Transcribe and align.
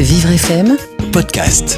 Vivre 0.00 0.30
FM 0.30 0.76
podcast. 1.10 1.76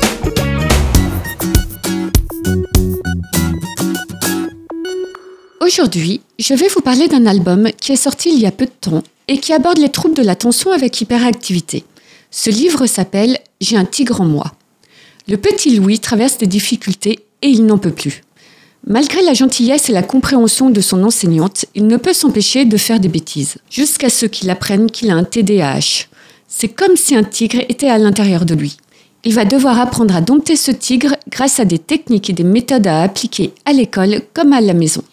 Aujourd'hui, 5.62 6.20
je 6.38 6.52
vais 6.52 6.68
vous 6.68 6.82
parler 6.82 7.08
d'un 7.08 7.24
album 7.24 7.70
qui 7.80 7.92
est 7.92 7.96
sorti 7.96 8.30
il 8.30 8.38
y 8.38 8.44
a 8.44 8.52
peu 8.52 8.66
de 8.66 8.70
temps 8.78 9.02
et 9.26 9.38
qui 9.38 9.54
aborde 9.54 9.78
les 9.78 9.88
troubles 9.88 10.14
de 10.14 10.22
l'attention 10.22 10.70
avec 10.70 11.00
hyperactivité. 11.00 11.84
Ce 12.30 12.50
livre 12.50 12.84
s'appelle 12.84 13.38
J'ai 13.62 13.78
un 13.78 13.86
tigre 13.86 14.20
en 14.20 14.26
moi. 14.26 14.52
Le 15.26 15.38
petit 15.38 15.74
Louis 15.74 15.98
traverse 15.98 16.36
des 16.36 16.46
difficultés 16.46 17.20
et 17.40 17.48
il 17.48 17.64
n'en 17.64 17.78
peut 17.78 17.90
plus. 17.90 18.22
Malgré 18.86 19.22
la 19.22 19.32
gentillesse 19.32 19.88
et 19.88 19.92
la 19.92 20.02
compréhension 20.02 20.68
de 20.68 20.82
son 20.82 21.04
enseignante, 21.04 21.64
il 21.74 21.86
ne 21.86 21.96
peut 21.96 22.12
s'empêcher 22.12 22.66
de 22.66 22.76
faire 22.76 23.00
des 23.00 23.08
bêtises, 23.08 23.56
jusqu'à 23.70 24.10
ce 24.10 24.26
qu'il 24.26 24.50
apprenne 24.50 24.90
qu'il 24.90 25.10
a 25.10 25.14
un 25.14 25.24
TDAH. 25.24 26.09
C'est 26.52 26.68
comme 26.68 26.96
si 26.96 27.14
un 27.14 27.22
tigre 27.22 27.60
était 27.68 27.88
à 27.88 27.96
l'intérieur 27.96 28.44
de 28.44 28.56
lui. 28.56 28.76
Il 29.22 29.34
va 29.34 29.44
devoir 29.44 29.78
apprendre 29.78 30.16
à 30.16 30.20
dompter 30.20 30.56
ce 30.56 30.72
tigre 30.72 31.14
grâce 31.30 31.60
à 31.60 31.64
des 31.64 31.78
techniques 31.78 32.28
et 32.28 32.32
des 32.32 32.42
méthodes 32.42 32.88
à 32.88 33.02
appliquer 33.02 33.52
à 33.64 33.72
l'école 33.72 34.22
comme 34.34 34.52
à 34.52 34.60
la 34.60 34.74
maison. 34.74 35.04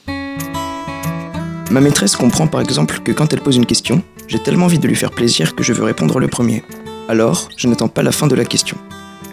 Ma 1.69 1.79
maîtresse 1.79 2.15
comprend 2.15 2.47
par 2.47 2.61
exemple 2.61 3.01
que 3.03 3.11
quand 3.11 3.31
elle 3.33 3.41
pose 3.41 3.55
une 3.55 3.67
question, 3.67 4.01
j'ai 4.27 4.39
tellement 4.39 4.65
envie 4.65 4.79
de 4.79 4.87
lui 4.87 4.95
faire 4.95 5.11
plaisir 5.11 5.55
que 5.55 5.61
je 5.61 5.73
veux 5.73 5.83
répondre 5.83 6.19
le 6.19 6.27
premier. 6.27 6.63
Alors, 7.07 7.49
je 7.55 7.67
n'attends 7.67 7.87
pas 7.87 8.01
la 8.01 8.11
fin 8.11 8.25
de 8.25 8.35
la 8.35 8.43
question. 8.43 8.75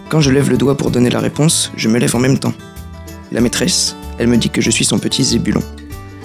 Quand 0.07 0.21
je 0.21 0.29
lève 0.29 0.51
le 0.51 0.57
doigt 0.57 0.77
pour 0.77 0.91
donner 0.91 1.09
la 1.09 1.19
réponse, 1.19 1.71
je 1.75 1.89
me 1.89 1.97
lève 1.97 2.15
en 2.15 2.19
même 2.19 2.37
temps. 2.37 2.53
La 3.31 3.41
maîtresse, 3.41 3.95
elle 4.19 4.27
me 4.27 4.37
dit 4.37 4.51
que 4.51 4.61
je 4.61 4.69
suis 4.69 4.85
son 4.85 4.99
petit 4.99 5.23
zébulon. 5.23 5.63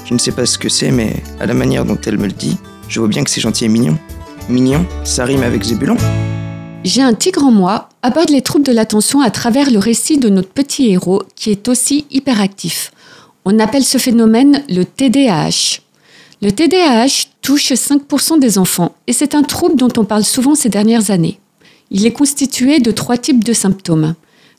Je 0.05 0.13
ne 0.13 0.19
sais 0.19 0.33
pas 0.33 0.45
ce 0.45 0.59
que 0.59 0.69
c'est, 0.69 0.91
mais 0.91 1.23
à 1.41 1.47
la 1.47 1.55
manière 1.55 1.87
dont 1.87 1.99
elle 2.05 2.19
me 2.19 2.27
le 2.27 2.33
dit, 2.33 2.59
je 2.87 3.01
vois 3.01 3.09
bien 3.09 3.25
que 3.25 3.31
c'est 3.31 3.41
gentil 3.41 3.65
et 3.65 3.69
mignon. 3.69 3.97
Mignon, 4.51 4.85
ça 5.05 5.25
rime 5.25 5.43
avec 5.43 5.63
zébulon 5.63 5.97
J'ai 6.85 7.03
un 7.03 7.15
tigre 7.15 7.45
en 7.45 7.53
moi 7.53 7.89
aborde 8.03 8.31
les 8.31 8.43
troubles 8.43 8.65
de 8.65 8.73
l'attention 8.73 9.21
à 9.21 9.31
travers 9.31 9.71
le 9.71 9.79
récit 9.79 10.19
de 10.19 10.29
notre 10.29 10.49
petit 10.49 10.91
héros 10.91 11.23
qui 11.37 11.51
est 11.51 11.69
aussi 11.69 12.05
hyperactif. 12.11 12.91
On 13.45 13.59
appelle 13.61 13.85
ce 13.85 13.99
phénomène 13.99 14.65
le 14.69 14.85
TDAH. 14.85 15.81
Le 16.43 16.51
TDAH 16.51 17.29
touche 17.43 17.73
5% 17.73 18.41
des 18.41 18.59
enfants 18.59 18.95
et 19.07 19.13
c'est 19.13 19.35
un 19.35 19.43
trouble 19.43 19.77
dont 19.77 19.93
on 19.97 20.05
parle 20.05 20.25
souvent 20.25 20.55
ces 20.55 20.69
dernières 20.69 21.11
années. 21.11 21.39
Il 21.91 22.05
est 22.05 22.13
constitué 22.13 22.81
de 22.81 22.91
trois 22.91 23.19
types 23.19 23.45
de 23.45 23.53
symptômes. 23.53 24.15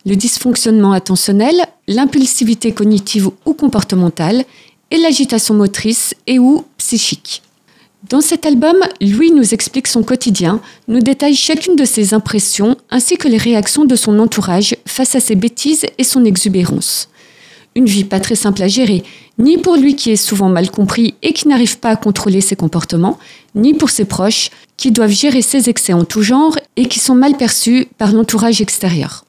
Le 0.06 0.16
dysfonctionnement 0.16 0.94
attentionnel, 0.94 1.56
l'impulsivité 1.88 2.72
cognitive 2.72 3.30
ou 3.46 3.54
comportementale 3.54 4.46
et 4.90 4.98
l'agitation 4.98 5.54
motrice 5.54 6.16
et 6.28 6.40
ou 6.40 6.66
psychique. 6.78 7.44
Dans 8.10 8.22
cet 8.22 8.48
album, 8.48 8.78
Louis 9.00 9.30
nous 9.32 9.54
explique 9.54 9.88
son 9.88 10.02
quotidien, 10.02 10.60
nous 10.88 11.02
détaille 11.02 11.36
chacune 11.36 11.76
de 11.76 11.86
ses 11.86 12.16
impressions 12.16 12.76
ainsi 12.90 13.16
que 13.16 13.28
les 13.28 13.38
réactions 13.38 13.86
de 13.86 13.96
son 13.96 14.18
entourage 14.18 14.76
face 14.88 15.14
à 15.14 15.20
ses 15.20 15.36
bêtises 15.36 15.86
et 16.00 16.04
son 16.04 16.26
exubérance. 16.26 17.10
Une 17.76 17.86
vie 17.86 18.04
pas 18.04 18.20
très 18.20 18.36
simple 18.36 18.64
à 18.64 18.68
gérer, 18.68 19.04
ni 19.38 19.60
pour 19.60 19.76
lui 19.76 19.96
qui 19.96 20.10
est 20.10 20.16
souvent 20.16 20.50
mal 20.50 20.72
compris 20.72 21.14
et 21.22 21.32
qui 21.32 21.48
n'arrive 21.48 21.78
pas 21.78 21.90
à 21.90 21.96
contrôler 21.96 22.42
ses 22.42 22.56
comportements, 22.56 23.20
ni 23.54 23.76
pour 23.76 23.92
ses 23.92 24.06
proches 24.06 24.50
qui 24.78 24.92
doivent 24.92 25.12
gérer 25.12 25.44
ses 25.44 25.70
excès 25.70 25.94
en 25.94 26.04
tout 26.04 26.24
genre 26.24 26.58
et 26.76 26.88
qui 26.88 27.00
sont 27.00 27.16
mal 27.16 27.38
perçus 27.38 27.88
par 28.00 28.14
l'entourage 28.14 28.62
extérieur. 28.62 29.26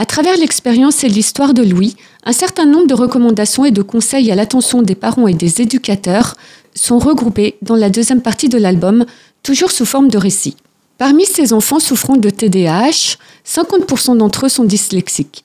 À 0.00 0.06
travers 0.06 0.36
l'expérience 0.36 1.02
et 1.02 1.08
l'histoire 1.08 1.54
de 1.54 1.64
Louis, 1.64 1.96
un 2.24 2.32
certain 2.32 2.66
nombre 2.66 2.86
de 2.86 2.94
recommandations 2.94 3.64
et 3.64 3.72
de 3.72 3.82
conseils 3.82 4.30
à 4.30 4.36
l'attention 4.36 4.80
des 4.80 4.94
parents 4.94 5.26
et 5.26 5.34
des 5.34 5.60
éducateurs 5.60 6.36
sont 6.72 7.00
regroupés 7.00 7.56
dans 7.62 7.74
la 7.74 7.90
deuxième 7.90 8.22
partie 8.22 8.48
de 8.48 8.58
l'album, 8.58 9.06
toujours 9.42 9.72
sous 9.72 9.84
forme 9.84 10.06
de 10.06 10.16
récit. 10.16 10.54
Parmi 10.98 11.24
ces 11.24 11.52
enfants 11.52 11.80
souffrant 11.80 12.16
de 12.16 12.30
TDAH, 12.30 13.16
50% 13.44 14.18
d'entre 14.18 14.46
eux 14.46 14.48
sont 14.48 14.62
dyslexiques. 14.62 15.44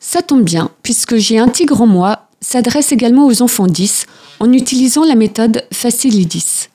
Ça 0.00 0.20
tombe 0.20 0.44
bien, 0.44 0.70
puisque 0.82 1.16
j'ai 1.16 1.38
un 1.38 1.48
tigre 1.48 1.80
en 1.80 1.86
moi 1.86 2.28
s'adresse 2.42 2.92
également 2.92 3.26
aux 3.26 3.40
enfants 3.40 3.66
10 3.66 4.04
en 4.38 4.52
utilisant 4.52 5.04
la 5.04 5.14
méthode 5.14 5.64
Facilidis. 5.72 6.68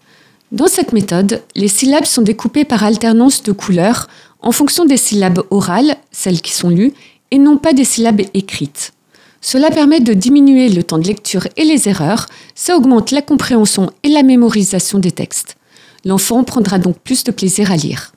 Dans 0.52 0.68
cette 0.68 0.94
méthode, 0.94 1.44
les 1.56 1.68
syllabes 1.68 2.06
sont 2.06 2.24
découpées 2.24 2.66
par 2.66 2.84
alternance 2.84 3.44
de 3.44 3.52
couleurs 3.52 4.08
en 4.42 4.52
fonction 4.52 4.86
des 4.86 4.98
syllabes 4.98 5.44
orales, 5.52 5.96
celles 6.12 6.42
qui 6.42 6.54
sont 6.54 6.70
lues, 6.70 6.94
et 7.32 7.38
non 7.38 7.58
pas 7.58 7.74
des 7.74 7.84
syllabes 7.84 8.22
écrites. 8.34 8.94
Cela 9.42 9.72
permet 9.72 10.02
de 10.02 10.14
diminuer 10.14 10.70
le 10.70 10.84
temps 10.84 10.98
de 10.98 11.08
lecture 11.08 11.48
et 11.56 11.64
les 11.64 11.88
erreurs, 11.88 12.28
ça 12.56 12.76
augmente 12.76 13.12
la 13.12 13.22
compréhension 13.22 13.92
et 14.04 14.10
la 14.10 14.24
mémorisation 14.24 15.00
des 15.00 15.12
textes. 15.12 15.56
L'enfant 16.06 16.44
prendra 16.44 16.80
donc 16.80 16.98
plus 17.00 17.24
de 17.24 17.32
plaisir 17.32 17.72
à 17.72 17.78
lire. 17.78 18.14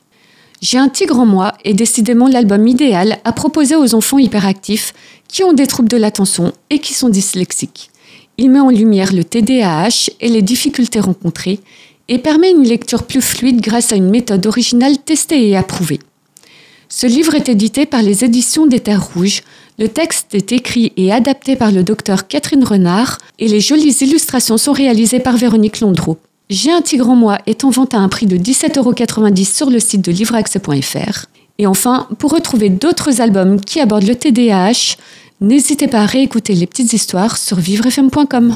J'ai 0.60 0.78
un 0.78 0.88
tigre 0.88 1.18
en 1.18 1.26
moi 1.26 1.54
est 1.64 1.74
décidément 1.74 2.28
l'album 2.28 2.66
idéal 2.66 3.18
à 3.24 3.32
proposer 3.32 3.74
aux 3.74 3.94
enfants 3.94 4.18
hyperactifs 4.18 4.94
qui 5.26 5.42
ont 5.42 5.52
des 5.52 5.66
troubles 5.66 5.88
de 5.88 5.96
l'attention 5.96 6.52
et 6.70 6.78
qui 6.78 6.94
sont 6.94 7.08
dyslexiques. 7.08 7.90
Il 8.38 8.50
met 8.50 8.60
en 8.60 8.70
lumière 8.70 9.12
le 9.12 9.24
TDAH 9.24 10.10
et 10.20 10.28
les 10.28 10.42
difficultés 10.42 11.00
rencontrées 11.00 11.60
et 12.08 12.18
permet 12.18 12.50
une 12.50 12.64
lecture 12.64 13.04
plus 13.04 13.22
fluide 13.22 13.60
grâce 13.60 13.92
à 13.92 13.96
une 13.96 14.10
méthode 14.10 14.46
originale 14.46 14.98
testée 14.98 15.48
et 15.48 15.56
approuvée. 15.56 16.00
Ce 16.94 17.06
livre 17.06 17.34
est 17.34 17.48
édité 17.48 17.86
par 17.86 18.02
les 18.02 18.22
éditions 18.22 18.66
des 18.66 18.78
Terres 18.78 19.14
Rouges. 19.14 19.44
Le 19.78 19.88
texte 19.88 20.34
est 20.34 20.52
écrit 20.52 20.92
et 20.98 21.10
adapté 21.10 21.56
par 21.56 21.72
le 21.72 21.82
docteur 21.82 22.28
Catherine 22.28 22.62
Renard 22.62 23.16
et 23.38 23.48
les 23.48 23.60
jolies 23.60 23.96
illustrations 24.02 24.58
sont 24.58 24.74
réalisées 24.74 25.18
par 25.18 25.38
Véronique 25.38 25.80
Londreau. 25.80 26.18
J'ai 26.50 26.70
un 26.70 26.82
tigre 26.82 27.08
en 27.08 27.16
moi 27.16 27.38
est 27.46 27.64
en 27.64 27.70
vente 27.70 27.94
à 27.94 27.98
un 27.98 28.10
prix 28.10 28.26
de 28.26 28.36
17,90€ 28.36 29.56
sur 29.56 29.70
le 29.70 29.80
site 29.80 30.04
de 30.04 30.12
livreaccès.fr. 30.12 31.24
Et 31.56 31.66
enfin, 31.66 32.08
pour 32.18 32.32
retrouver 32.32 32.68
d'autres 32.68 33.22
albums 33.22 33.58
qui 33.58 33.80
abordent 33.80 34.06
le 34.06 34.14
TDAH, 34.14 34.98
n'hésitez 35.40 35.88
pas 35.88 36.00
à 36.00 36.06
réécouter 36.06 36.54
les 36.54 36.66
petites 36.66 36.92
histoires 36.92 37.38
sur 37.38 37.56
vivrefm.com. 37.56 38.54